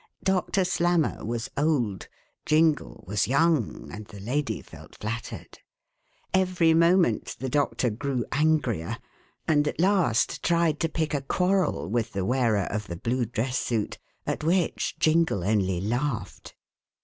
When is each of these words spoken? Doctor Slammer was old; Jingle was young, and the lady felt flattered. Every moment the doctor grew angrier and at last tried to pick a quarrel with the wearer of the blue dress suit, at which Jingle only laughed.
Doctor 0.23 0.65
Slammer 0.65 1.23
was 1.23 1.51
old; 1.55 2.07
Jingle 2.47 3.03
was 3.07 3.27
young, 3.27 3.91
and 3.91 4.07
the 4.07 4.19
lady 4.19 4.59
felt 4.59 4.95
flattered. 4.95 5.59
Every 6.33 6.73
moment 6.73 7.35
the 7.37 7.49
doctor 7.49 7.91
grew 7.91 8.25
angrier 8.31 8.97
and 9.47 9.67
at 9.67 9.79
last 9.79 10.41
tried 10.41 10.79
to 10.79 10.89
pick 10.89 11.13
a 11.13 11.21
quarrel 11.21 11.87
with 11.87 12.13
the 12.13 12.25
wearer 12.25 12.63
of 12.65 12.87
the 12.87 12.97
blue 12.97 13.25
dress 13.25 13.59
suit, 13.59 13.99
at 14.25 14.43
which 14.43 14.95
Jingle 14.97 15.43
only 15.43 15.79
laughed. 15.79 16.55